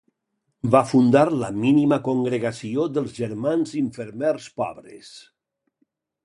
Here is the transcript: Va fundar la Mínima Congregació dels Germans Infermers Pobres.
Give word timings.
Va 0.75 0.79
fundar 0.91 1.21
la 1.41 1.49
Mínima 1.65 1.99
Congregació 2.07 2.87
dels 2.97 3.13
Germans 3.19 3.75
Infermers 3.83 4.49
Pobres. 4.63 5.13